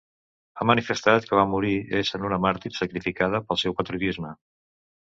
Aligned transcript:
Ha 0.61 0.65
manifestat 0.69 1.27
que 1.27 1.37
va 1.41 1.43
morir 1.51 1.75
essent 2.01 2.27
una 2.31 2.41
màrtir 2.49 2.75
sacrificada 2.81 3.45
pel 3.47 3.65
seu 3.67 3.81
patriotisme. 3.83 4.37